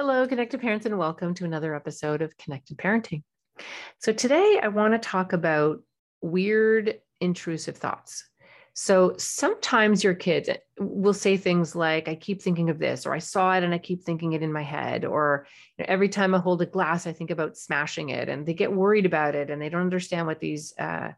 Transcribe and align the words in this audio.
Hello, 0.00 0.28
connected 0.28 0.60
parents, 0.60 0.86
and 0.86 0.96
welcome 0.96 1.34
to 1.34 1.44
another 1.44 1.74
episode 1.74 2.22
of 2.22 2.36
Connected 2.38 2.78
Parenting. 2.78 3.24
So, 3.98 4.12
today 4.12 4.60
I 4.62 4.68
want 4.68 4.94
to 4.94 4.98
talk 5.00 5.32
about 5.32 5.82
weird, 6.22 7.00
intrusive 7.20 7.76
thoughts. 7.76 8.24
So, 8.74 9.16
sometimes 9.18 10.04
your 10.04 10.14
kids 10.14 10.50
will 10.78 11.14
say 11.14 11.36
things 11.36 11.74
like, 11.74 12.06
I 12.06 12.14
keep 12.14 12.40
thinking 12.40 12.70
of 12.70 12.78
this, 12.78 13.06
or 13.06 13.12
I 13.12 13.18
saw 13.18 13.52
it 13.54 13.64
and 13.64 13.74
I 13.74 13.78
keep 13.78 14.04
thinking 14.04 14.34
it 14.34 14.42
in 14.44 14.52
my 14.52 14.62
head, 14.62 15.04
or 15.04 15.48
you 15.76 15.82
know, 15.82 15.86
every 15.88 16.08
time 16.08 16.32
I 16.32 16.38
hold 16.38 16.62
a 16.62 16.66
glass, 16.66 17.08
I 17.08 17.12
think 17.12 17.30
about 17.30 17.56
smashing 17.56 18.10
it, 18.10 18.28
and 18.28 18.46
they 18.46 18.54
get 18.54 18.72
worried 18.72 19.04
about 19.04 19.34
it 19.34 19.50
and 19.50 19.60
they 19.60 19.68
don't 19.68 19.80
understand 19.80 20.28
what 20.28 20.38
these, 20.38 20.74
uh, 20.78 21.10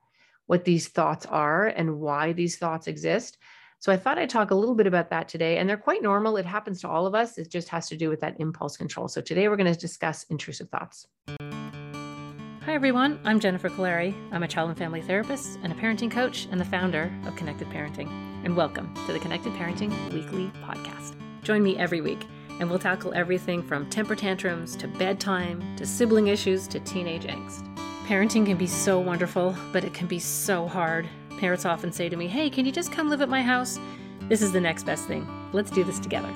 what 0.46 0.64
these 0.64 0.88
thoughts 0.88 1.26
are 1.26 1.66
and 1.66 2.00
why 2.00 2.32
these 2.32 2.56
thoughts 2.56 2.86
exist. 2.86 3.36
So 3.80 3.90
I 3.90 3.96
thought 3.96 4.18
I'd 4.18 4.28
talk 4.28 4.50
a 4.50 4.54
little 4.54 4.74
bit 4.74 4.86
about 4.86 5.08
that 5.08 5.26
today. 5.26 5.56
And 5.56 5.66
they're 5.66 5.78
quite 5.78 6.02
normal. 6.02 6.36
It 6.36 6.44
happens 6.44 6.82
to 6.82 6.88
all 6.88 7.06
of 7.06 7.14
us. 7.14 7.38
It 7.38 7.50
just 7.50 7.70
has 7.70 7.88
to 7.88 7.96
do 7.96 8.10
with 8.10 8.20
that 8.20 8.38
impulse 8.38 8.76
control. 8.76 9.08
So 9.08 9.22
today 9.22 9.48
we're 9.48 9.56
going 9.56 9.72
to 9.72 9.78
discuss 9.78 10.24
intrusive 10.24 10.68
thoughts. 10.68 11.06
Hi, 11.40 12.74
everyone. 12.74 13.18
I'm 13.24 13.40
Jennifer 13.40 13.70
Kolari. 13.70 14.14
I'm 14.32 14.42
a 14.42 14.48
child 14.48 14.68
and 14.68 14.76
family 14.76 15.00
therapist 15.00 15.58
and 15.62 15.72
a 15.72 15.76
parenting 15.76 16.10
coach 16.10 16.46
and 16.50 16.60
the 16.60 16.64
founder 16.66 17.10
of 17.24 17.36
Connected 17.36 17.68
Parenting. 17.68 18.10
And 18.44 18.54
welcome 18.54 18.92
to 19.06 19.14
the 19.14 19.18
Connected 19.18 19.54
Parenting 19.54 20.12
Weekly 20.12 20.52
Podcast. 20.62 21.16
Join 21.42 21.62
me 21.62 21.78
every 21.78 22.02
week, 22.02 22.26
and 22.60 22.68
we'll 22.68 22.78
tackle 22.78 23.14
everything 23.14 23.62
from 23.62 23.88
temper 23.88 24.14
tantrums 24.14 24.76
to 24.76 24.88
bedtime 24.88 25.74
to 25.76 25.86
sibling 25.86 26.26
issues 26.26 26.68
to 26.68 26.80
teenage 26.80 27.24
angst. 27.24 27.66
Parenting 28.06 28.44
can 28.44 28.58
be 28.58 28.66
so 28.66 29.00
wonderful, 29.00 29.56
but 29.72 29.84
it 29.84 29.94
can 29.94 30.06
be 30.06 30.18
so 30.18 30.68
hard 30.68 31.08
Parents 31.40 31.64
often 31.64 31.90
say 31.90 32.10
to 32.10 32.16
me, 32.16 32.26
Hey, 32.26 32.50
can 32.50 32.66
you 32.66 32.70
just 32.70 32.92
come 32.92 33.08
live 33.08 33.22
at 33.22 33.30
my 33.30 33.40
house? 33.40 33.80
This 34.28 34.42
is 34.42 34.52
the 34.52 34.60
next 34.60 34.84
best 34.84 35.06
thing. 35.06 35.26
Let's 35.54 35.70
do 35.70 35.82
this 35.82 35.98
together. 35.98 36.30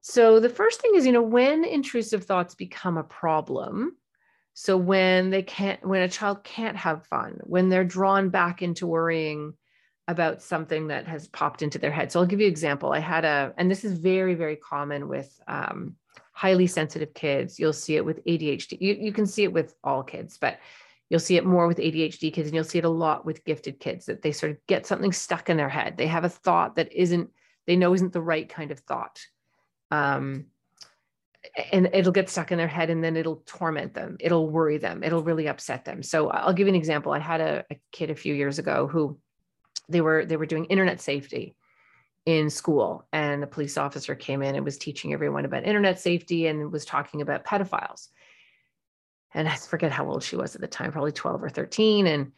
So, 0.00 0.40
the 0.40 0.48
first 0.48 0.80
thing 0.80 0.92
is, 0.94 1.04
you 1.04 1.12
know, 1.12 1.20
when 1.20 1.64
intrusive 1.64 2.24
thoughts 2.24 2.54
become 2.54 2.96
a 2.96 3.02
problem, 3.02 3.94
so 4.54 4.78
when 4.78 5.28
they 5.28 5.42
can't, 5.42 5.86
when 5.86 6.00
a 6.00 6.08
child 6.08 6.42
can't 6.44 6.78
have 6.78 7.06
fun, 7.06 7.38
when 7.42 7.68
they're 7.68 7.84
drawn 7.84 8.30
back 8.30 8.62
into 8.62 8.86
worrying 8.86 9.52
about 10.08 10.40
something 10.40 10.88
that 10.88 11.06
has 11.06 11.28
popped 11.28 11.60
into 11.60 11.78
their 11.78 11.92
head. 11.92 12.10
So 12.10 12.20
I'll 12.20 12.26
give 12.26 12.40
you 12.40 12.46
an 12.46 12.52
example. 12.52 12.94
I 12.94 13.00
had 13.00 13.26
a, 13.26 13.52
and 13.58 13.70
this 13.70 13.84
is 13.84 13.98
very, 13.98 14.34
very 14.34 14.56
common 14.56 15.08
with 15.08 15.38
um, 15.46 15.96
highly 16.32 16.66
sensitive 16.66 17.12
kids. 17.12 17.58
You'll 17.58 17.74
see 17.74 17.96
it 17.96 18.04
with 18.06 18.24
ADHD. 18.24 18.78
You, 18.80 18.94
you 18.94 19.12
can 19.12 19.26
see 19.26 19.44
it 19.44 19.52
with 19.52 19.74
all 19.84 20.02
kids, 20.02 20.38
but 20.38 20.58
You'll 21.10 21.20
see 21.20 21.36
it 21.36 21.46
more 21.46 21.66
with 21.66 21.78
ADHD 21.78 22.32
kids, 22.32 22.48
and 22.48 22.54
you'll 22.54 22.64
see 22.64 22.78
it 22.78 22.84
a 22.84 22.90
lot 22.90 23.24
with 23.24 23.44
gifted 23.44 23.80
kids 23.80 24.06
that 24.06 24.22
they 24.22 24.32
sort 24.32 24.52
of 24.52 24.58
get 24.66 24.86
something 24.86 25.12
stuck 25.12 25.48
in 25.48 25.56
their 25.56 25.68
head. 25.68 25.96
They 25.96 26.06
have 26.06 26.24
a 26.24 26.28
thought 26.28 26.76
that 26.76 26.92
isn't, 26.92 27.30
they 27.66 27.76
know 27.76 27.94
isn't 27.94 28.12
the 28.12 28.20
right 28.20 28.48
kind 28.48 28.70
of 28.70 28.80
thought. 28.80 29.20
Um, 29.90 30.46
and 31.72 31.88
it'll 31.92 32.12
get 32.12 32.28
stuck 32.28 32.52
in 32.52 32.58
their 32.58 32.68
head 32.68 32.90
and 32.90 33.02
then 33.02 33.16
it'll 33.16 33.42
torment 33.46 33.94
them. 33.94 34.16
It'll 34.20 34.50
worry 34.50 34.78
them. 34.78 35.02
It'll 35.02 35.22
really 35.22 35.48
upset 35.48 35.84
them. 35.84 36.02
So 36.02 36.28
I'll 36.28 36.52
give 36.52 36.66
you 36.66 36.72
an 36.72 36.78
example. 36.78 37.12
I 37.12 37.18
had 37.20 37.40
a, 37.40 37.64
a 37.70 37.80
kid 37.92 38.10
a 38.10 38.14
few 38.14 38.34
years 38.34 38.58
ago 38.58 38.86
who 38.86 39.18
they 39.88 40.00
were 40.00 40.24
they 40.24 40.36
were 40.36 40.46
doing 40.46 40.66
internet 40.66 41.00
safety 41.00 41.56
in 42.26 42.50
school 42.50 43.06
and 43.12 43.42
the 43.42 43.46
police 43.46 43.78
officer 43.78 44.14
came 44.14 44.42
in 44.42 44.54
and 44.54 44.64
was 44.64 44.76
teaching 44.76 45.12
everyone 45.14 45.44
about 45.44 45.64
internet 45.64 45.98
safety 45.98 46.46
and 46.46 46.70
was 46.70 46.84
talking 46.84 47.22
about 47.22 47.44
pedophiles 47.44 48.08
and 49.34 49.48
I 49.48 49.54
forget 49.56 49.92
how 49.92 50.08
old 50.08 50.22
she 50.22 50.36
was 50.36 50.54
at 50.54 50.60
the 50.60 50.66
time, 50.66 50.92
probably 50.92 51.12
12 51.12 51.42
or 51.42 51.48
13. 51.48 52.06
And 52.06 52.32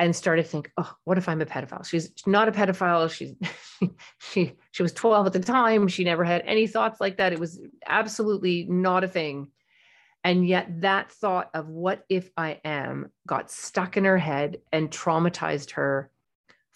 and 0.00 0.14
started 0.14 0.42
to 0.42 0.48
think, 0.48 0.72
oh, 0.76 0.92
what 1.04 1.18
if 1.18 1.28
I'm 1.28 1.40
a 1.40 1.46
pedophile? 1.46 1.86
She's 1.86 2.10
not 2.26 2.48
a 2.48 2.52
pedophile. 2.52 3.10
She's 3.10 3.34
she 4.18 4.52
she 4.72 4.82
was 4.82 4.92
12 4.92 5.26
at 5.26 5.32
the 5.32 5.40
time. 5.40 5.88
She 5.88 6.04
never 6.04 6.24
had 6.24 6.42
any 6.46 6.66
thoughts 6.66 7.00
like 7.00 7.18
that. 7.18 7.32
It 7.32 7.38
was 7.38 7.60
absolutely 7.86 8.66
not 8.68 9.04
a 9.04 9.08
thing. 9.08 9.50
And 10.24 10.46
yet 10.46 10.80
that 10.80 11.12
thought 11.12 11.50
of 11.54 11.68
what 11.68 12.04
if 12.08 12.30
I 12.36 12.60
am 12.64 13.12
got 13.26 13.50
stuck 13.50 13.96
in 13.96 14.04
her 14.04 14.18
head 14.18 14.58
and 14.72 14.90
traumatized 14.90 15.72
her 15.72 16.10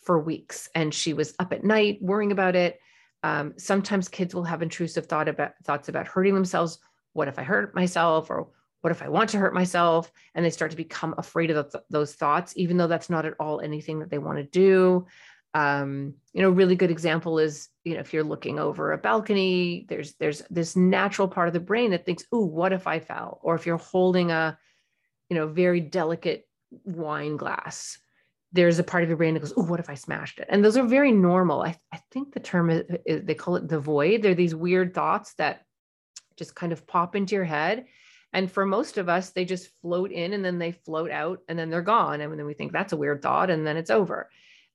for 0.03 0.19
weeks. 0.19 0.69
And 0.75 0.94
she 0.94 1.15
was 1.15 1.34
up 1.38 1.53
at 1.53 1.65
night 1.65 1.98
worrying 2.00 2.31
about 2.31 2.56
it. 2.56 2.78
Um, 3.22 3.54
sometimes 3.56 4.09
kids 4.09 4.34
will 4.34 4.44
have 4.44 4.62
intrusive 4.62 5.06
thought 5.06 5.28
about 5.28 5.53
thoughts 5.65 5.88
about 5.88 6.06
hurting 6.06 6.34
themselves. 6.34 6.78
What 7.15 7.26
if 7.26 7.38
I 7.38 7.42
hurt 7.42 7.75
myself? 7.75 8.31
Or 8.31 8.48
what 8.81 8.91
if 8.91 9.03
I 9.03 9.09
want 9.09 9.31
to 9.31 9.39
hurt 9.39 9.55
myself? 9.55 10.11
And 10.34 10.44
they 10.44 10.50
start 10.50 10.71
to 10.71 10.77
become 10.77 11.15
afraid 11.19 11.50
of 11.50 11.75
those 11.91 12.15
thoughts, 12.15 12.53
even 12.56 12.77
though 12.77 12.87
that's 12.87 13.11
not 13.11 13.25
at 13.25 13.34
all 13.41 13.61
anything 13.61 13.99
that 14.00 14.11
they 14.11 14.19
want 14.19 14.39
to 14.39 14.44
do. 14.44 15.06
Um, 15.55 16.15
you 16.33 16.43
know, 16.43 16.50
really 16.50 16.77
good 16.77 16.91
example 16.91 17.39
is, 17.39 17.69
you 17.84 17.94
know, 17.94 18.00
if 18.00 18.12
you're 18.12 18.22
looking 18.22 18.59
over 18.59 18.93
a 18.93 18.99
balcony, 18.99 19.87
there's 19.89 20.15
there's 20.15 20.43
this 20.50 20.77
natural 20.77 21.27
part 21.27 21.49
of 21.49 21.55
the 21.55 21.61
brain 21.61 21.91
that 21.91 22.05
thinks, 22.05 22.25
"Ooh, 22.34 22.44
what 22.44 22.72
if 22.72 22.87
I 22.87 23.00
fell?" 23.00 23.41
Or 23.43 23.55
if 23.55 23.66
you're 23.66 23.78
holding 23.78 24.31
a, 24.31 24.59
you 25.28 25.37
know, 25.37 25.49
very 25.49 25.81
delicate 25.81 26.47
wine 26.84 27.37
glass, 27.37 27.99
there's 28.53 28.78
a 28.78 28.84
part 28.84 29.03
of 29.03 29.09
your 29.09 29.16
brain 29.16 29.34
that 29.34 29.41
goes, 29.41 29.55
"Oh, 29.56 29.65
what 29.65 29.81
if 29.81 29.91
I 29.91 29.95
smashed 29.95 30.39
it?" 30.39 30.47
And 30.50 30.65
those 30.65 30.77
are 30.77 30.87
very 30.87 31.12
normal. 31.12 31.62
I, 31.62 31.77
I 31.93 32.00
think 32.12 32.34
the 32.34 32.41
term 32.41 32.71
is, 32.71 32.84
is 33.06 33.25
they 33.25 33.34
call 33.34 33.56
it 33.56 33.66
the 33.66 33.81
void. 33.81 34.22
They're 34.22 34.34
these 34.34 34.55
weird 34.55 34.95
thoughts 34.95 35.34
that 35.34 35.65
just 36.37 36.55
kind 36.55 36.72
of 36.72 36.87
pop 36.87 37.16
into 37.16 37.34
your 37.34 37.45
head 37.45 37.87
and 38.33 38.50
for 38.50 38.66
most 38.66 38.99
of 38.99 39.09
us, 39.09 39.31
they 39.31 39.44
just 39.44 39.71
float 39.81 40.12
in 40.12 40.34
and 40.34 40.44
then 40.44 40.59
they 40.59 40.72
float 40.72 41.11
out 41.11 41.41
and 41.49 41.59
then 41.59 41.71
they're 41.71 41.83
gone. 41.83 42.21
And 42.21 42.39
then 42.39 42.47
we 42.47 42.55
think 42.55 42.72
that's 42.72 42.93
a 42.93 42.97
weird 42.97 43.22
thought 43.22 43.50
and 43.50 43.66
then 43.66 43.77
it's 43.77 43.91
over. 43.91 44.28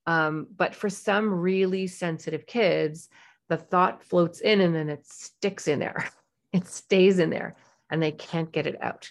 Um, 0.06 0.48
but 0.56 0.74
for 0.74 0.90
some 0.90 1.32
really 1.32 1.86
sensitive 1.86 2.46
kids, 2.46 3.08
the 3.48 3.56
thought 3.56 4.02
floats 4.02 4.40
in 4.40 4.60
and 4.60 4.74
then 4.74 4.88
it 4.88 5.06
sticks 5.06 5.68
in 5.68 5.78
there. 5.78 6.08
It 6.52 6.68
stays 6.68 7.18
in 7.18 7.30
there 7.30 7.56
and 7.90 8.00
they 8.00 8.12
can't 8.12 8.52
get 8.52 8.68
it 8.68 8.80
out. 8.80 9.10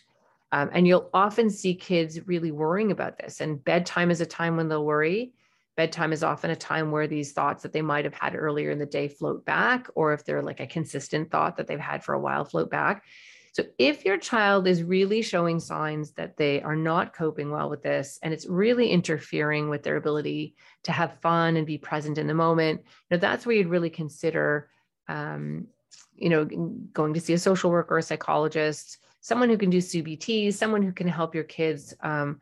Um, 0.54 0.70
and 0.72 0.88
you'll 0.88 1.10
often 1.14 1.50
see 1.50 1.76
kids 1.76 2.26
really 2.26 2.52
worrying 2.52 2.90
about 2.90 3.18
this. 3.18 3.42
And 3.42 3.62
bedtime 3.62 4.12
is 4.12 4.22
a 4.22 4.26
time 4.26 4.56
when 4.56 4.70
they'll 4.70 4.86
worry. 4.86 5.34
Bedtime 5.76 6.14
is 6.14 6.24
often 6.24 6.52
a 6.52 6.56
time 6.56 6.90
where 6.90 7.06
these 7.06 7.34
thoughts 7.34 7.64
that 7.64 7.74
they 7.74 7.82
might 7.82 8.06
have 8.06 8.14
had 8.14 8.34
earlier 8.34 8.72
in 8.72 8.80
the 8.80 8.86
day 8.86 9.10
float 9.10 9.44
back, 9.44 9.88
or 9.94 10.14
if 10.14 10.24
they're 10.24 10.42
like 10.42 10.62
a 10.62 10.68
consistent 10.68 11.32
thought 11.32 11.58
that 11.58 11.68
they've 11.68 11.78
had 11.78 12.02
for 12.02 12.14
a 12.14 12.20
while, 12.20 12.46
float 12.46 12.70
back. 12.70 13.04
So 13.54 13.64
if 13.78 14.04
your 14.04 14.18
child 14.18 14.68
is 14.68 14.84
really 14.84 15.22
showing 15.22 15.60
signs 15.60 16.12
that 16.14 16.38
they 16.38 16.62
are 16.62 16.76
not 16.76 17.14
coping 17.14 17.52
well 17.52 17.70
with 17.70 17.84
this 17.84 18.20
and 18.24 18.34
it's 18.34 18.48
really 18.48 18.90
interfering 18.90 19.70
with 19.70 19.84
their 19.84 19.96
ability 19.96 20.56
to 20.84 20.92
have 20.92 21.22
fun 21.22 21.56
and 21.56 21.66
be 21.66 21.78
present 21.78 22.18
in 22.18 22.28
the 22.28 22.34
moment, 22.34 22.82
you 22.84 23.16
know, 23.16 23.18
that's 23.18 23.46
where 23.46 23.56
you'd 23.56 23.68
really 23.68 23.92
consider 23.92 24.70
um, 25.08 25.68
you 26.16 26.30
know, 26.30 26.46
going 26.94 27.14
to 27.14 27.20
see 27.20 27.34
a 27.34 27.40
social 27.40 27.72
worker, 27.72 27.98
a 27.98 28.04
psychologist, 28.04 29.00
someone 29.22 29.50
who 29.50 29.58
can 29.58 29.70
do 29.70 29.80
CBT, 29.80 30.54
someone 30.54 30.82
who 30.82 30.92
can 30.92 31.08
help 31.08 31.36
your 31.36 31.44
kids 31.44 31.94
um, 32.02 32.40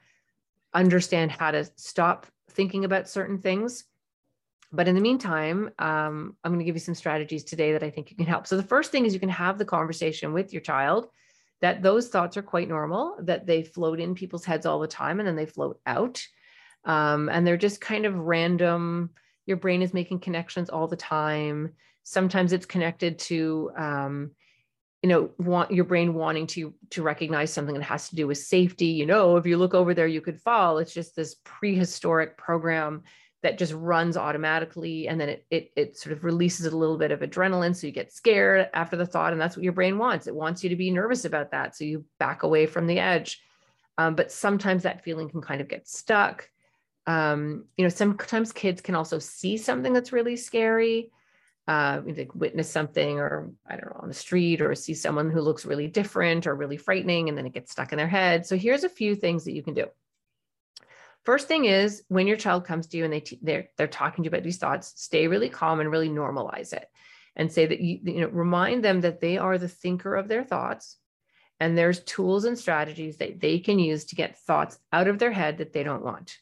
understand 0.74 1.32
how 1.32 1.52
to 1.52 1.66
stop 1.76 2.28
thinking 2.50 2.86
about 2.86 3.10
certain 3.10 3.38
things 3.38 3.86
but 4.72 4.88
in 4.88 4.96
the 4.96 5.02
meantime, 5.02 5.70
um, 5.80 6.36
I'm 6.44 6.52
going 6.52 6.59
to 6.59 6.66
give 6.66 6.76
you 6.76 6.80
some 6.80 6.96
strategies 6.96 7.44
today 7.44 7.74
that 7.74 7.84
I 7.84 7.90
think 7.90 8.09
you 8.09 8.16
can 8.16 8.26
help. 8.26 8.48
So 8.48 8.56
the 8.56 8.64
first 8.64 8.92
thing 8.92 9.06
is 9.06 9.14
you 9.14 9.20
can 9.20 9.30
have 9.30 9.58
the 9.58 9.66
conversation 9.66 10.34
with 10.34 10.54
your 10.54 10.62
child 10.62 11.08
that 11.62 11.84
those 11.84 12.08
thoughts 12.09 12.38
are 12.38 12.42
quite 12.42 12.68
normal, 12.68 13.18
that 13.22 13.46
they 13.46 13.64
float 13.64 14.00
in 14.00 14.16
people's 14.16 14.46
heads 14.46 14.66
all 14.66 14.80
the 14.80 14.88
time 14.88 15.20
and 15.20 15.28
then 15.28 15.36
they 15.36 15.46
float 15.46 15.80
out. 15.86 16.22
Um, 16.86 17.30
and 17.30 17.46
they're 17.46 17.58
just 17.58 17.80
kind 17.80 18.06
of 18.06 18.16
random. 18.16 19.12
Your 19.46 19.58
brain 19.58 19.82
is 19.82 19.94
making 19.94 20.20
connections 20.20 20.70
all 20.70 20.88
the 20.88 20.96
time. 20.96 21.74
Sometimes 22.03 22.52
it's 22.53 22.66
connected 22.66 23.20
to, 23.20 23.72
um, 23.78 24.32
you 25.03 25.09
know, 25.09 25.30
want 25.38 25.72
your 25.72 25.86
brain 25.86 26.14
wanting 26.14 26.48
to 26.48 26.74
to 26.92 27.03
recognize 27.03 27.52
something 27.52 27.76
that 27.76 27.84
has 27.84 28.09
to 28.09 28.16
do 28.16 28.28
with 28.28 28.38
safety. 28.38 28.88
You 28.88 29.06
know, 29.06 29.38
if 29.38 29.46
you 29.46 29.58
look 29.58 29.74
over 29.74 29.94
there, 29.94 30.08
you 30.08 30.22
could 30.22 30.40
fall. 30.40 30.78
It's 30.78 30.94
just 30.94 31.16
this 31.16 31.36
prehistoric 31.44 32.38
program 32.38 33.03
that 33.44 33.57
just 33.57 33.74
runs 33.74 34.18
automatically 34.18 35.07
and 35.07 35.19
then 35.19 35.29
it, 35.29 35.46
it 35.50 35.72
it 35.75 35.97
sort 35.97 36.16
of 36.16 36.24
releases 36.24 36.66
a 36.68 36.78
little 36.78 36.97
bit 36.97 37.12
of 37.12 37.22
adrenaline 37.22 37.75
so 37.75 37.88
you 37.88 37.94
get 37.94 38.12
scared 38.12 38.69
after 38.74 38.96
the 38.96 39.06
thought 39.06 39.34
and 39.34 39.41
that's 39.41 39.56
what 39.56 39.63
your 39.63 39.74
brain 39.74 39.97
wants. 39.97 40.28
It 40.28 40.35
wants 40.35 40.64
you 40.64 40.70
to 40.70 40.76
be 40.76 40.91
nervous 40.91 41.26
about 41.26 41.52
that 41.52 41.76
so 41.76 41.84
you 41.84 42.05
back 42.20 42.43
away 42.43 42.66
from 42.66 42.88
the 42.88 42.99
edge. 42.99 43.41
Um, 43.97 44.16
but 44.16 44.32
sometimes 44.32 44.84
that 44.84 45.03
feeling 45.03 45.29
can 45.29 45.41
kind 45.41 45.61
of 45.61 45.67
get 45.67 45.88
stuck. 45.88 46.49
Um, 47.08 47.66
you 47.78 47.84
know 47.84 47.90
sometimes 47.90 48.52
kids 48.52 48.82
can 48.82 48.96
also 48.96 49.17
see 49.17 49.58
something 49.58 49.91
that's 49.91 50.14
really 50.14 50.35
scary 50.35 51.11
uh, 51.67 52.02
witness 52.34 52.70
something 52.70 53.20
or 53.20 53.52
i 53.67 53.76
don't 53.76 53.85
know 53.85 53.99
on 54.02 54.08
the 54.08 54.14
street 54.14 54.61
or 54.61 54.73
see 54.76 54.94
someone 54.94 55.29
who 55.29 55.41
looks 55.41 55.66
really 55.66 55.87
different 55.87 56.47
or 56.47 56.55
really 56.55 56.76
frightening 56.76 57.29
and 57.29 57.37
then 57.37 57.46
it 57.46 57.53
gets 57.53 57.72
stuck 57.72 57.91
in 57.91 57.97
their 57.97 58.08
head. 58.08 58.46
So 58.46 58.58
here's 58.58 58.84
a 58.84 58.90
few 58.90 59.16
things 59.16 59.46
that 59.46 59.53
you 59.53 59.64
can 59.64 59.73
do 59.73 59.85
First 61.23 61.47
thing 61.47 61.66
is 61.66 62.03
when 62.08 62.28
your 62.28 62.38
child 62.38 62.66
comes 62.66 62.88
to 62.88 62.97
you 62.97 63.03
and 63.03 63.14
they 63.14 63.20
t- 63.20 63.40
they're 63.41 63.70
they're 63.78 63.88
talking 63.88 64.23
to 64.23 64.28
you 64.28 64.29
about 64.29 64.44
these 64.44 64.58
thoughts, 64.58 64.94
stay 64.96 65.28
really 65.28 65.50
calm 65.50 65.79
and 65.79 65.91
really 65.91 66.09
normalize 66.09 66.73
it, 66.73 66.88
and 67.35 67.52
say 67.52 67.66
that 67.66 67.79
you 67.79 68.00
you 68.03 68.22
know 68.22 68.29
remind 68.29 68.84
them 68.84 69.02
that 69.02 69.20
they 69.20 69.38
are 69.38 69.58
the 69.58 69.68
thinker 69.68 70.16
of 70.16 70.28
their 70.28 70.44
thoughts, 70.44 70.97
and 71.59 71.78
there's 71.78 72.03
tools 72.03 72.46
and 72.46 72.58
strategies 72.58 73.18
that 73.18 73.40
they 73.40 73.59
can 73.59 73.78
use 73.78 74.06
to 74.06 74.16
get 74.16 74.40
thoughts 74.40 74.79
out 74.91 75.08
of 75.08 75.20
their 75.20 75.32
head 75.32 75.59
that 75.59 75.73
they 75.73 75.84
don't 75.84 76.03
want. 76.03 76.38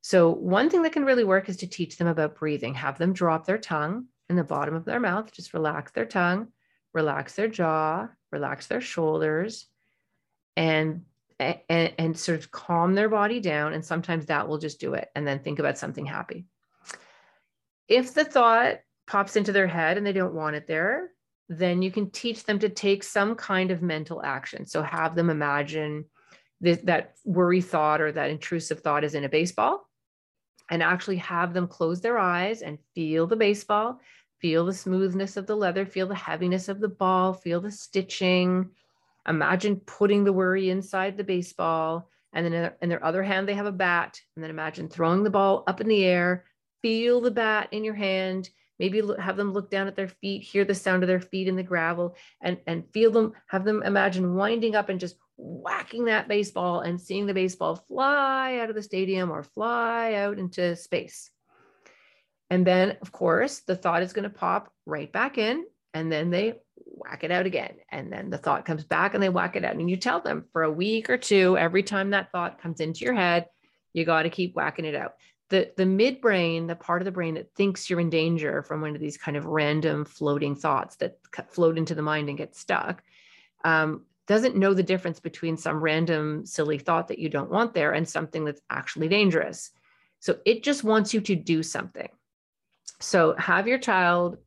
So 0.00 0.30
one 0.30 0.70
thing 0.70 0.82
that 0.82 0.92
can 0.92 1.04
really 1.04 1.24
work 1.24 1.48
is 1.48 1.58
to 1.58 1.66
teach 1.66 1.96
them 1.96 2.08
about 2.08 2.36
breathing. 2.36 2.74
Have 2.74 2.98
them 2.98 3.12
drop 3.12 3.46
their 3.46 3.58
tongue 3.58 4.06
in 4.28 4.36
the 4.36 4.44
bottom 4.44 4.74
of 4.74 4.84
their 4.84 5.00
mouth, 5.00 5.32
just 5.32 5.54
relax 5.54 5.92
their 5.92 6.06
tongue, 6.06 6.48
relax 6.94 7.34
their 7.34 7.48
jaw, 7.48 8.08
relax 8.30 8.66
their 8.66 8.80
shoulders, 8.80 9.66
and 10.56 11.02
and, 11.40 11.92
and 11.98 12.18
sort 12.18 12.38
of 12.38 12.50
calm 12.50 12.94
their 12.94 13.08
body 13.08 13.40
down. 13.40 13.72
And 13.72 13.84
sometimes 13.84 14.26
that 14.26 14.48
will 14.48 14.58
just 14.58 14.80
do 14.80 14.94
it. 14.94 15.08
And 15.14 15.26
then 15.26 15.40
think 15.40 15.58
about 15.58 15.78
something 15.78 16.06
happy. 16.06 16.46
If 17.88 18.14
the 18.14 18.24
thought 18.24 18.80
pops 19.06 19.36
into 19.36 19.52
their 19.52 19.66
head 19.66 19.98
and 19.98 20.06
they 20.06 20.12
don't 20.12 20.34
want 20.34 20.56
it 20.56 20.66
there, 20.66 21.10
then 21.48 21.82
you 21.82 21.90
can 21.90 22.10
teach 22.10 22.44
them 22.44 22.58
to 22.60 22.68
take 22.68 23.02
some 23.02 23.34
kind 23.34 23.70
of 23.70 23.82
mental 23.82 24.22
action. 24.22 24.66
So 24.66 24.82
have 24.82 25.14
them 25.14 25.28
imagine 25.28 26.06
that 26.60 27.14
worry 27.24 27.60
thought 27.60 28.00
or 28.00 28.12
that 28.12 28.30
intrusive 28.30 28.80
thought 28.80 29.04
is 29.04 29.14
in 29.14 29.24
a 29.24 29.28
baseball 29.28 29.88
and 30.70 30.82
actually 30.82 31.16
have 31.16 31.52
them 31.52 31.66
close 31.66 32.00
their 32.00 32.18
eyes 32.18 32.62
and 32.62 32.78
feel 32.94 33.26
the 33.26 33.36
baseball, 33.36 34.00
feel 34.40 34.64
the 34.64 34.72
smoothness 34.72 35.36
of 35.36 35.46
the 35.46 35.56
leather, 35.56 35.84
feel 35.84 36.06
the 36.06 36.14
heaviness 36.14 36.68
of 36.68 36.80
the 36.80 36.88
ball, 36.88 37.32
feel 37.34 37.60
the 37.60 37.70
stitching. 37.70 38.70
Imagine 39.28 39.76
putting 39.76 40.24
the 40.24 40.32
worry 40.32 40.70
inside 40.70 41.16
the 41.16 41.24
baseball. 41.24 42.10
And 42.32 42.46
then 42.46 42.72
in 42.80 42.88
their 42.88 43.04
other 43.04 43.22
hand, 43.22 43.48
they 43.48 43.54
have 43.54 43.66
a 43.66 43.72
bat. 43.72 44.20
And 44.36 44.42
then 44.42 44.50
imagine 44.50 44.88
throwing 44.88 45.22
the 45.22 45.30
ball 45.30 45.64
up 45.66 45.80
in 45.80 45.88
the 45.88 46.04
air, 46.04 46.44
feel 46.82 47.20
the 47.20 47.30
bat 47.30 47.68
in 47.72 47.84
your 47.84 47.94
hand 47.94 48.48
maybe 48.82 49.00
have 49.20 49.36
them 49.36 49.52
look 49.52 49.70
down 49.70 49.86
at 49.86 49.94
their 49.94 50.08
feet 50.08 50.42
hear 50.42 50.64
the 50.64 50.74
sound 50.74 51.04
of 51.04 51.06
their 51.06 51.20
feet 51.20 51.46
in 51.46 51.54
the 51.54 51.62
gravel 51.62 52.16
and 52.40 52.58
and 52.66 52.84
feel 52.92 53.12
them 53.12 53.32
have 53.46 53.64
them 53.64 53.82
imagine 53.84 54.34
winding 54.34 54.74
up 54.74 54.88
and 54.88 54.98
just 54.98 55.16
whacking 55.36 56.06
that 56.06 56.26
baseball 56.26 56.80
and 56.80 57.00
seeing 57.00 57.26
the 57.26 57.34
baseball 57.34 57.76
fly 57.76 58.58
out 58.58 58.68
of 58.68 58.74
the 58.74 58.82
stadium 58.82 59.30
or 59.30 59.42
fly 59.42 60.14
out 60.14 60.38
into 60.38 60.74
space 60.74 61.30
and 62.50 62.66
then 62.66 62.96
of 63.02 63.12
course 63.12 63.60
the 63.60 63.76
thought 63.76 64.02
is 64.02 64.12
going 64.12 64.28
to 64.28 64.30
pop 64.30 64.72
right 64.84 65.12
back 65.12 65.38
in 65.38 65.64
and 65.94 66.10
then 66.10 66.30
they 66.30 66.54
whack 67.02 67.24
it 67.24 67.30
out 67.30 67.46
again 67.46 67.74
and 67.90 68.12
then 68.12 68.30
the 68.30 68.38
thought 68.38 68.64
comes 68.64 68.84
back 68.84 69.14
and 69.14 69.22
they 69.22 69.28
whack 69.28 69.56
it 69.56 69.64
out 69.64 69.74
and 69.74 69.90
you 69.90 69.96
tell 69.96 70.20
them 70.20 70.44
for 70.52 70.62
a 70.62 70.70
week 70.70 71.10
or 71.10 71.16
two 71.16 71.56
every 71.58 71.82
time 71.82 72.10
that 72.10 72.30
thought 72.32 72.60
comes 72.60 72.80
into 72.80 73.04
your 73.04 73.14
head 73.14 73.46
you 73.92 74.04
got 74.04 74.22
to 74.22 74.30
keep 74.30 74.54
whacking 74.54 74.84
it 74.84 74.94
out. 74.94 75.14
The 75.50 75.70
the 75.76 75.84
midbrain 75.84 76.66
the 76.66 76.76
part 76.76 77.02
of 77.02 77.04
the 77.04 77.12
brain 77.12 77.34
that 77.34 77.54
thinks 77.54 77.88
you're 77.88 78.00
in 78.00 78.10
danger 78.10 78.62
from 78.62 78.80
one 78.80 78.94
of 78.94 79.00
these 79.00 79.18
kind 79.18 79.36
of 79.36 79.44
random 79.44 80.04
floating 80.04 80.54
thoughts 80.54 80.96
that 80.96 81.18
float 81.48 81.76
into 81.76 81.94
the 81.94 82.02
mind 82.02 82.28
and 82.28 82.38
get 82.38 82.56
stuck 82.56 83.02
um, 83.64 84.04
doesn't 84.26 84.56
know 84.56 84.72
the 84.72 84.82
difference 84.82 85.20
between 85.20 85.56
some 85.56 85.80
random 85.80 86.46
silly 86.46 86.78
thought 86.78 87.08
that 87.08 87.18
you 87.18 87.28
don't 87.28 87.50
want 87.50 87.74
there 87.74 87.92
and 87.92 88.08
something 88.08 88.44
that's 88.44 88.62
actually 88.70 89.08
dangerous. 89.08 89.70
So 90.20 90.38
it 90.46 90.62
just 90.62 90.84
wants 90.84 91.12
you 91.12 91.20
to 91.22 91.34
do 91.34 91.62
something. 91.62 92.08
So 93.00 93.34
have 93.36 93.66
your 93.66 93.78
child 93.78 94.38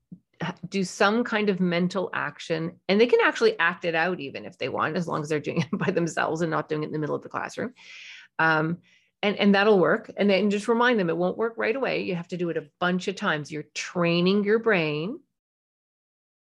do 0.69 0.83
some 0.83 1.23
kind 1.23 1.49
of 1.49 1.59
mental 1.59 2.09
action 2.13 2.79
and 2.89 2.99
they 2.99 3.07
can 3.07 3.19
actually 3.23 3.57
act 3.59 3.85
it 3.85 3.95
out 3.95 4.19
even 4.19 4.45
if 4.45 4.57
they 4.57 4.69
want 4.69 4.97
as 4.97 5.07
long 5.07 5.21
as 5.21 5.29
they're 5.29 5.39
doing 5.39 5.61
it 5.61 5.67
by 5.77 5.91
themselves 5.91 6.41
and 6.41 6.51
not 6.51 6.69
doing 6.69 6.83
it 6.83 6.87
in 6.87 6.91
the 6.91 6.99
middle 6.99 7.15
of 7.15 7.21
the 7.21 7.29
classroom. 7.29 7.73
Um, 8.39 8.79
and 9.23 9.37
and 9.37 9.55
that'll 9.55 9.79
work 9.79 10.11
and 10.17 10.29
then 10.29 10.49
just 10.49 10.67
remind 10.67 10.99
them 10.99 11.09
it 11.09 11.17
won't 11.17 11.37
work 11.37 11.53
right 11.57 11.75
away. 11.75 12.03
You 12.03 12.15
have 12.15 12.27
to 12.29 12.37
do 12.37 12.49
it 12.49 12.57
a 12.57 12.67
bunch 12.79 13.07
of 13.07 13.15
times. 13.15 13.51
You're 13.51 13.65
training 13.73 14.43
your 14.43 14.59
brain 14.59 15.19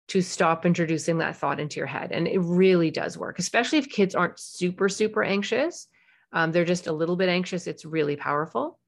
to 0.08 0.20
stop 0.20 0.66
introducing 0.66 1.18
that 1.18 1.36
thought 1.36 1.60
into 1.60 1.78
your 1.78 1.86
head 1.86 2.12
and 2.12 2.28
it 2.28 2.38
really 2.38 2.90
does 2.90 3.16
work 3.16 3.38
especially 3.38 3.78
if 3.78 3.88
kids 3.88 4.14
aren't 4.14 4.38
super 4.38 4.88
super 4.88 5.22
anxious. 5.22 5.88
Um, 6.32 6.50
they're 6.50 6.64
just 6.64 6.88
a 6.88 6.92
little 6.92 7.14
bit 7.14 7.28
anxious. 7.28 7.68
It's 7.68 7.84
really 7.84 8.16
powerful. 8.16 8.80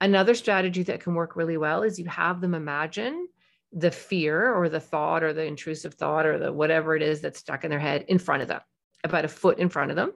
Another 0.00 0.34
strategy 0.34 0.84
that 0.84 1.00
can 1.00 1.14
work 1.14 1.34
really 1.36 1.56
well 1.56 1.82
is 1.82 1.98
you 1.98 2.06
have 2.06 2.40
them 2.40 2.54
imagine 2.54 3.26
the 3.72 3.90
fear 3.90 4.52
or 4.52 4.68
the 4.68 4.80
thought 4.80 5.22
or 5.22 5.32
the 5.32 5.44
intrusive 5.44 5.94
thought 5.94 6.26
or 6.26 6.38
the 6.38 6.52
whatever 6.52 6.94
it 6.94 7.02
is 7.02 7.20
that's 7.20 7.38
stuck 7.38 7.64
in 7.64 7.70
their 7.70 7.78
head 7.78 8.04
in 8.08 8.18
front 8.18 8.42
of 8.42 8.48
them 8.48 8.60
about 9.04 9.24
a 9.24 9.28
foot 9.28 9.58
in 9.58 9.68
front 9.68 9.90
of 9.90 9.96
them 9.96 10.12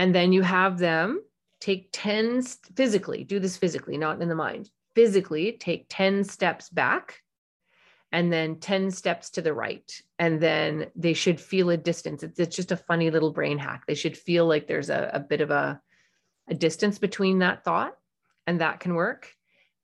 and 0.00 0.14
then 0.14 0.32
you 0.32 0.40
have 0.40 0.78
them 0.78 1.22
take 1.60 1.90
10 1.92 2.42
physically, 2.74 3.22
do 3.22 3.38
this 3.38 3.56
physically, 3.56 3.98
not 3.98 4.20
in 4.22 4.28
the 4.28 4.34
mind. 4.34 4.70
Physically, 4.94 5.52
take 5.52 5.86
10 5.90 6.24
steps 6.24 6.70
back 6.70 7.22
and 8.10 8.32
then 8.32 8.58
10 8.58 8.90
steps 8.90 9.30
to 9.30 9.42
the 9.42 9.52
right. 9.52 9.92
And 10.18 10.40
then 10.40 10.86
they 10.96 11.12
should 11.12 11.38
feel 11.38 11.70
a 11.70 11.76
distance. 11.76 12.22
It's, 12.22 12.40
it's 12.40 12.56
just 12.56 12.72
a 12.72 12.76
funny 12.76 13.10
little 13.10 13.30
brain 13.30 13.58
hack. 13.58 13.84
They 13.86 13.94
should 13.94 14.16
feel 14.16 14.46
like 14.46 14.66
there's 14.66 14.90
a, 14.90 15.10
a 15.12 15.20
bit 15.20 15.42
of 15.42 15.50
a, 15.50 15.80
a 16.48 16.54
distance 16.54 16.98
between 16.98 17.40
that 17.40 17.62
thought, 17.62 17.94
and 18.46 18.60
that 18.62 18.80
can 18.80 18.94
work. 18.94 19.34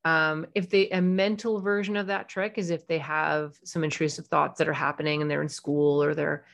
Um, 0.06 0.46
if 0.54 0.70
they 0.70 0.88
a 0.90 1.02
mental 1.02 1.60
version 1.60 1.96
of 1.96 2.06
that 2.06 2.28
trick 2.28 2.58
is 2.58 2.70
if 2.70 2.86
they 2.86 2.98
have 2.98 3.58
some 3.64 3.82
intrusive 3.82 4.28
thoughts 4.28 4.58
that 4.58 4.68
are 4.68 4.72
happening 4.72 5.20
and 5.20 5.28
they're 5.28 5.42
in 5.42 5.48
school 5.48 6.00
or 6.00 6.14
they're 6.14 6.44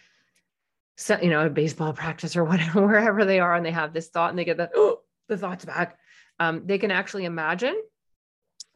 you 1.21 1.29
know 1.29 1.45
a 1.45 1.51
baseball 1.51 1.93
practice 2.05 2.35
or 2.35 2.45
whatever 2.45 2.87
wherever 2.87 3.27
they 3.27 3.41
are 3.41 3.55
and 3.55 3.67
they 3.67 3.71
have 3.71 3.93
this 3.93 4.09
thought 4.09 4.31
and 4.31 4.39
they 4.39 4.47
get 4.47 4.57
that 4.57 4.71
oh 4.75 5.01
the 5.29 5.37
thoughts 5.37 5.67
back. 5.67 5.99
Um, 6.41 6.63
they 6.65 6.79
can 6.79 6.91
actually 6.91 7.27
imagine 7.27 7.79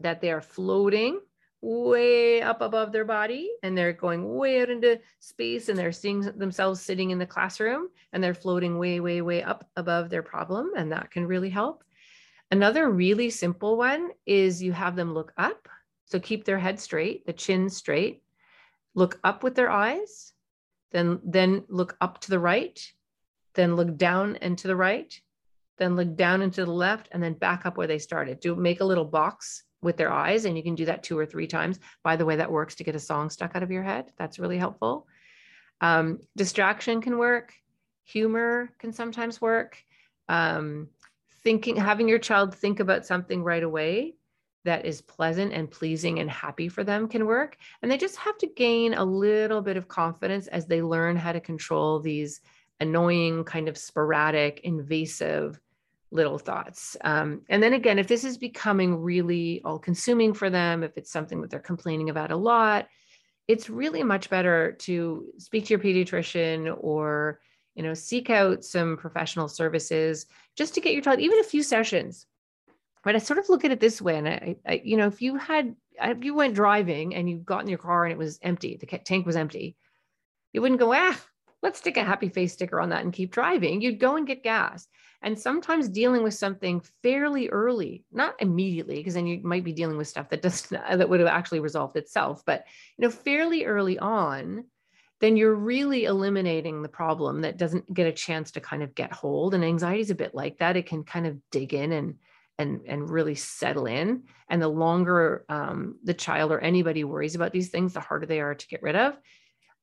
that 0.00 0.20
they 0.20 0.30
are 0.30 0.42
floating 0.42 1.20
way 1.62 2.42
up 2.42 2.60
above 2.60 2.92
their 2.92 3.06
body 3.06 3.50
and 3.62 3.76
they're 3.76 3.94
going 3.94 4.36
way 4.36 4.60
out 4.60 4.68
into 4.68 5.00
space 5.20 5.70
and 5.70 5.78
they're 5.78 5.90
seeing 5.90 6.20
themselves 6.20 6.82
sitting 6.82 7.12
in 7.12 7.18
the 7.18 7.24
classroom 7.24 7.88
and 8.12 8.22
they're 8.22 8.34
floating 8.34 8.78
way, 8.78 9.00
way, 9.00 9.22
way 9.22 9.42
up 9.42 9.66
above 9.74 10.10
their 10.10 10.22
problem. 10.22 10.72
And 10.76 10.92
that 10.92 11.10
can 11.10 11.26
really 11.26 11.48
help. 11.48 11.82
Another 12.50 12.90
really 12.90 13.30
simple 13.30 13.76
one 13.76 14.10
is 14.24 14.62
you 14.62 14.72
have 14.72 14.96
them 14.96 15.12
look 15.12 15.32
up. 15.36 15.68
So 16.04 16.20
keep 16.20 16.44
their 16.44 16.58
head 16.58 16.78
straight, 16.78 17.26
the 17.26 17.32
chin 17.32 17.68
straight, 17.68 18.22
look 18.94 19.18
up 19.24 19.42
with 19.42 19.56
their 19.56 19.70
eyes, 19.70 20.32
then, 20.92 21.20
then 21.24 21.64
look 21.68 21.96
up 22.00 22.20
to 22.20 22.30
the 22.30 22.38
right, 22.38 22.80
then 23.54 23.74
look 23.74 23.96
down 23.96 24.36
and 24.36 24.56
to 24.58 24.68
the 24.68 24.76
right, 24.76 25.20
then 25.78 25.96
look 25.96 26.14
down 26.14 26.42
and 26.42 26.52
to 26.54 26.64
the 26.64 26.70
left 26.70 27.08
and 27.10 27.20
then 27.22 27.34
back 27.34 27.66
up 27.66 27.76
where 27.76 27.88
they 27.88 27.98
started. 27.98 28.38
Do 28.38 28.54
make 28.54 28.80
a 28.80 28.84
little 28.84 29.04
box 29.04 29.64
with 29.82 29.96
their 29.96 30.12
eyes 30.12 30.44
and 30.44 30.56
you 30.56 30.62
can 30.62 30.74
do 30.76 30.84
that 30.86 31.02
two 31.02 31.18
or 31.18 31.26
three 31.26 31.46
times. 31.46 31.80
By 32.04 32.16
the 32.16 32.24
way, 32.24 32.36
that 32.36 32.50
works 32.50 32.76
to 32.76 32.84
get 32.84 32.94
a 32.94 33.00
song 33.00 33.28
stuck 33.28 33.56
out 33.56 33.62
of 33.64 33.70
your 33.70 33.82
head. 33.82 34.12
That's 34.16 34.38
really 34.38 34.58
helpful. 34.58 35.06
Um, 35.80 36.20
distraction 36.36 37.02
can 37.02 37.18
work. 37.18 37.52
Humor 38.04 38.70
can 38.78 38.92
sometimes 38.92 39.40
work. 39.40 39.76
Um, 40.28 40.88
thinking, 41.46 41.76
having 41.76 42.08
your 42.08 42.18
child 42.18 42.52
think 42.52 42.80
about 42.80 43.06
something 43.06 43.40
right 43.44 43.62
away 43.62 44.16
that 44.64 44.84
is 44.84 45.00
pleasant 45.00 45.52
and 45.52 45.70
pleasing 45.70 46.18
and 46.18 46.28
happy 46.28 46.68
for 46.68 46.82
them 46.82 47.06
can 47.06 47.24
work. 47.24 47.56
And 47.80 47.88
they 47.88 47.96
just 47.96 48.16
have 48.16 48.36
to 48.38 48.48
gain 48.48 48.94
a 48.94 49.04
little 49.04 49.62
bit 49.62 49.76
of 49.76 49.86
confidence 49.86 50.48
as 50.48 50.66
they 50.66 50.82
learn 50.82 51.14
how 51.14 51.30
to 51.30 51.38
control 51.38 52.00
these 52.00 52.40
annoying, 52.80 53.44
kind 53.44 53.68
of 53.68 53.78
sporadic, 53.78 54.62
invasive 54.64 55.60
little 56.10 56.36
thoughts. 56.36 56.96
Um, 57.02 57.42
and 57.48 57.62
then 57.62 57.74
again, 57.74 58.00
if 58.00 58.08
this 58.08 58.24
is 58.24 58.38
becoming 58.38 58.96
really 58.96 59.62
all 59.64 59.78
consuming 59.78 60.34
for 60.34 60.50
them, 60.50 60.82
if 60.82 60.98
it's 60.98 61.12
something 61.12 61.40
that 61.42 61.50
they're 61.50 61.60
complaining 61.60 62.10
about 62.10 62.32
a 62.32 62.36
lot, 62.36 62.88
it's 63.46 63.70
really 63.70 64.02
much 64.02 64.30
better 64.30 64.72
to 64.80 65.26
speak 65.38 65.66
to 65.66 65.74
your 65.74 65.78
pediatrician 65.78 66.76
or 66.80 67.38
you 67.76 67.82
know 67.82 67.94
seek 67.94 68.30
out 68.30 68.64
some 68.64 68.96
professional 68.96 69.48
services 69.48 70.26
just 70.56 70.74
to 70.74 70.80
get 70.80 70.92
your 70.92 71.02
child 71.02 71.20
even 71.20 71.38
a 71.38 71.44
few 71.44 71.62
sessions 71.62 72.26
right 73.04 73.14
i 73.14 73.18
sort 73.18 73.38
of 73.38 73.48
look 73.48 73.64
at 73.64 73.70
it 73.70 73.80
this 73.80 74.02
way 74.02 74.16
and 74.16 74.28
i, 74.28 74.56
I 74.66 74.82
you 74.84 74.96
know 74.96 75.06
if 75.06 75.22
you 75.22 75.36
had 75.36 75.76
if 76.02 76.24
you 76.24 76.34
went 76.34 76.54
driving 76.54 77.14
and 77.14 77.30
you 77.30 77.36
got 77.38 77.62
in 77.62 77.68
your 77.68 77.78
car 77.78 78.04
and 78.04 78.12
it 78.12 78.18
was 78.18 78.38
empty 78.42 78.76
the 78.76 78.86
tank 78.86 79.24
was 79.24 79.36
empty 79.36 79.76
you 80.52 80.60
wouldn't 80.60 80.80
go 80.80 80.92
ah 80.92 81.16
let's 81.66 81.80
stick 81.80 81.96
a 81.96 82.04
happy 82.04 82.28
face 82.28 82.52
sticker 82.52 82.80
on 82.80 82.90
that 82.90 83.02
and 83.02 83.12
keep 83.12 83.32
driving. 83.32 83.80
You'd 83.80 83.98
go 83.98 84.14
and 84.16 84.26
get 84.26 84.44
gas. 84.44 84.86
And 85.22 85.36
sometimes 85.36 85.88
dealing 85.88 86.22
with 86.22 86.34
something 86.34 86.80
fairly 87.02 87.48
early, 87.48 88.04
not 88.12 88.36
immediately, 88.38 88.96
because 88.96 89.14
then 89.14 89.26
you 89.26 89.40
might 89.42 89.64
be 89.64 89.72
dealing 89.72 89.96
with 89.96 90.06
stuff 90.06 90.28
that 90.28 90.42
doesn't 90.42 90.70
that 90.98 91.08
would 91.08 91.18
have 91.18 91.28
actually 91.28 91.60
resolved 91.60 91.96
itself, 91.96 92.42
but 92.46 92.64
you 92.96 93.02
know, 93.02 93.10
fairly 93.10 93.64
early 93.64 93.98
on, 93.98 94.64
then 95.20 95.36
you're 95.36 95.54
really 95.54 96.04
eliminating 96.04 96.82
the 96.82 96.88
problem 96.88 97.40
that 97.40 97.56
doesn't 97.56 97.92
get 97.92 98.06
a 98.06 98.12
chance 98.12 98.50
to 98.52 98.60
kind 98.60 98.82
of 98.82 98.94
get 98.94 99.12
hold. 99.12 99.54
And 99.54 99.64
anxiety 99.64 100.00
is 100.00 100.10
a 100.10 100.14
bit 100.14 100.34
like 100.34 100.58
that. 100.58 100.76
It 100.76 100.86
can 100.86 101.04
kind 101.04 101.26
of 101.26 101.38
dig 101.50 101.74
in 101.74 101.92
and 101.92 102.14
and 102.58 102.80
and 102.86 103.10
really 103.10 103.34
settle 103.34 103.86
in. 103.86 104.24
And 104.48 104.60
the 104.60 104.68
longer 104.68 105.44
um, 105.48 105.98
the 106.04 106.14
child 106.14 106.52
or 106.52 106.58
anybody 106.60 107.04
worries 107.04 107.34
about 107.34 107.52
these 107.52 107.68
things, 107.68 107.92
the 107.92 108.00
harder 108.00 108.26
they 108.26 108.40
are 108.40 108.54
to 108.54 108.68
get 108.68 108.82
rid 108.82 108.96
of. 108.96 109.16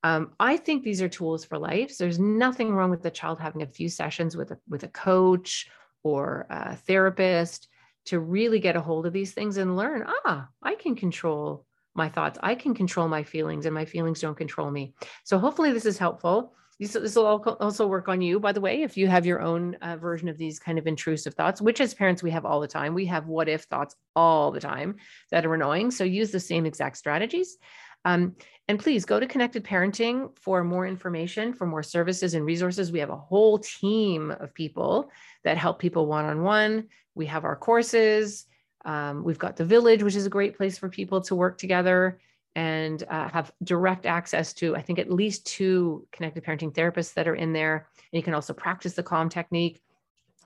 Um, 0.04 0.34
I 0.40 0.58
think 0.58 0.84
these 0.84 1.02
are 1.02 1.10
tools 1.10 1.46
for 1.46 1.58
life. 1.58 1.92
So 1.92 2.04
there's 2.04 2.20
nothing 2.20 2.74
wrong 2.74 2.90
with 2.90 3.02
the 3.02 3.12
child 3.12 3.40
having 3.40 3.62
a 3.62 3.68
few 3.68 3.88
sessions 3.88 4.36
with 4.36 4.52
a, 4.52 4.58
with 4.68 4.84
a 4.84 4.90
coach 4.90 5.70
or 6.04 6.46
a 6.50 6.76
therapist 6.76 7.70
to 8.06 8.20
really 8.20 8.60
get 8.60 8.76
a 8.76 8.82
hold 8.82 9.06
of 9.06 9.14
these 9.14 9.32
things 9.32 9.56
and 9.56 9.78
learn, 9.78 10.06
ah, 10.26 10.50
I 10.62 10.76
can 10.76 10.96
control 10.96 11.66
my 11.96 12.10
thoughts. 12.10 12.40
I 12.42 12.56
can 12.56 12.74
control 12.74 13.08
my 13.08 13.24
feelings 13.24 13.66
and 13.66 13.76
my 13.76 13.86
feelings 13.86 14.22
don't 14.22 14.36
control 14.36 14.72
me. 14.72 14.94
So 15.24 15.38
hopefully 15.38 15.72
this 15.72 15.86
is 15.86 15.98
helpful. 15.98 16.54
This, 16.80 17.16
will 17.16 17.58
also 17.60 17.88
work 17.88 18.10
on 18.10 18.22
you, 18.22 18.40
by 18.40 18.52
the 18.52 18.60
way, 18.60 18.82
if 18.82 18.98
you 18.98 19.08
have 19.08 19.26
your 19.26 19.42
own 19.42 19.76
uh, 19.76 19.96
version 19.96 20.28
of 20.28 20.38
these 20.38 20.60
kind 20.60 20.78
of 20.80 20.88
intrusive 20.88 21.34
thoughts, 21.36 21.62
which 21.62 21.80
as 21.80 21.94
parents 21.94 22.24
we 22.24 22.32
have 22.32 22.46
all 22.46 22.60
the 22.60 22.68
time. 22.68 22.94
We 22.94 23.06
have 23.06 23.28
what 23.28 23.48
if 23.48 23.64
thoughts 23.64 23.96
all 24.16 24.52
the 24.52 24.60
time 24.60 24.96
that 25.32 25.46
are 25.46 25.54
annoying. 25.54 25.92
So 25.92 26.04
use 26.04 26.32
the 26.32 26.40
same 26.40 26.66
exact 26.66 26.98
strategies. 26.98 27.58
Um, 28.06 28.36
and 28.68 28.80
please 28.80 29.06
go 29.06 29.20
to 29.20 29.28
Connected 29.28 29.64
Parenting 29.64 30.38
for 30.38 30.64
more 30.64 30.86
information, 30.88 31.54
for 31.54 31.66
more 31.66 31.84
services 31.84 32.34
and 32.34 32.46
resources. 32.46 32.92
We 32.92 33.00
have 33.00 33.10
a 33.10 33.18
whole 33.18 33.60
team 33.60 34.32
of 34.32 34.54
people 34.54 35.10
that 35.44 35.58
help 35.58 35.80
people 35.80 36.08
one 36.08 36.26
on 36.26 36.44
one. 36.44 36.88
We 37.16 37.28
have 37.28 37.46
our 37.46 37.56
courses. 37.56 38.46
Um, 38.86 39.24
we've 39.24 39.40
got 39.40 39.56
the 39.56 39.66
village, 39.66 40.04
which 40.04 40.16
is 40.16 40.26
a 40.26 40.30
great 40.30 40.58
place 40.58 40.78
for 40.78 40.90
people 40.90 41.22
to 41.22 41.36
work 41.36 41.58
together 41.58 42.20
and 42.56 43.04
uh, 43.10 43.30
have 43.30 43.52
direct 43.64 44.06
access 44.06 44.54
to, 44.54 44.76
I 44.76 44.82
think, 44.82 45.00
at 45.00 45.12
least 45.12 45.46
two 45.46 46.06
connected 46.12 46.44
parenting 46.44 46.74
therapists 46.74 47.14
that 47.16 47.28
are 47.28 47.36
in 47.36 47.54
there. 47.54 47.88
And 47.98 48.18
you 48.18 48.24
can 48.24 48.34
also 48.34 48.54
practice 48.54 48.94
the 48.94 49.04
calm 49.04 49.30
technique. 49.30 49.82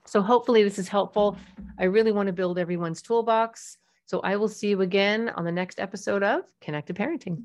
So 0.06 0.22
hopefully 0.22 0.62
this 0.62 0.78
is 0.78 0.88
helpful. 0.88 1.36
I 1.78 1.84
really 1.84 2.12
want 2.12 2.28
to 2.28 2.32
build 2.32 2.58
everyone's 2.58 3.02
toolbox. 3.02 3.76
So 4.06 4.20
I 4.20 4.36
will 4.36 4.48
see 4.48 4.68
you 4.68 4.80
again 4.80 5.28
on 5.30 5.44
the 5.44 5.52
next 5.52 5.80
episode 5.80 6.22
of 6.22 6.44
Connected 6.62 6.96
Parenting. 6.96 7.44